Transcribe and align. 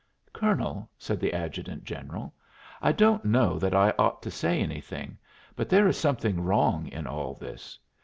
"Colonel," 0.33 0.89
said 0.97 1.19
the 1.19 1.31
adjutant 1.31 1.83
general, 1.83 2.33
"I 2.81 2.91
don't 2.91 3.23
know 3.23 3.59
that 3.59 3.75
I 3.75 3.93
ought 3.99 4.23
to 4.23 4.31
say 4.31 4.59
anything, 4.59 5.19
but 5.55 5.69
there 5.69 5.87
is 5.87 5.95
something 5.95 6.41
wrong 6.41 6.87
in 6.87 7.05
all 7.05 7.35
this. 7.35 7.77